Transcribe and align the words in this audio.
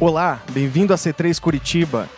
Olá, 0.00 0.40
bem-vindo 0.52 0.94
a 0.94 0.96
C3 0.96 1.40
Curitiba. 1.40 2.08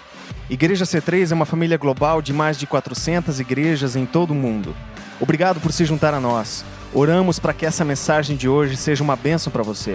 Igreja 0.50 0.84
C3 0.84 1.30
é 1.30 1.34
uma 1.34 1.46
família 1.46 1.78
global 1.78 2.20
de 2.20 2.30
mais 2.30 2.58
de 2.58 2.66
400 2.66 3.40
igrejas 3.40 3.96
em 3.96 4.04
todo 4.04 4.32
o 4.32 4.34
mundo. 4.34 4.76
Obrigado 5.18 5.58
por 5.60 5.72
se 5.72 5.86
juntar 5.86 6.12
a 6.12 6.20
nós. 6.20 6.62
Oramos 6.92 7.38
para 7.38 7.54
que 7.54 7.64
essa 7.64 7.82
mensagem 7.82 8.36
de 8.36 8.46
hoje 8.46 8.76
seja 8.76 9.02
uma 9.02 9.16
bênção 9.16 9.50
para 9.50 9.62
você. 9.62 9.94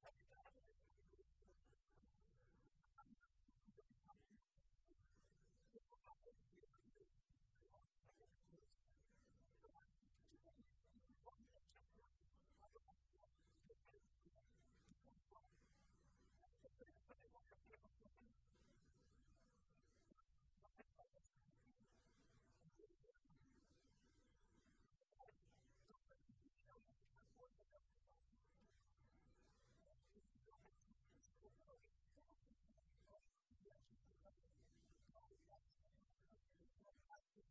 I 37.13 37.19
think 37.27 37.43